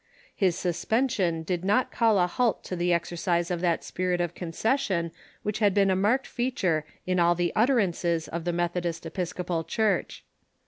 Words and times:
His 0.35 0.57
suspension 0.57 1.43
did 1.43 1.63
not 1.63 1.91
call 1.91 2.17
a 2.17 2.25
halt 2.25 2.63
to 2.63 2.75
the 2.75 2.91
exercise 2.91 3.51
of 3.51 3.61
that 3.61 3.83
spirit 3.83 4.19
of 4.19 4.33
concession 4.33 5.11
which 5.43 5.59
had 5.59 5.75
been 5.75 5.91
a 5.91 5.95
marked 5.95 6.25
feature 6.25 6.85
in 7.05 7.19
all 7.19 7.35
the 7.35 7.53
utterances 7.55 8.27
of 8.27 8.43
the 8.43 8.51
Methodist 8.51 9.03
Episcoj)al 9.03 9.67
Church. 9.67 10.25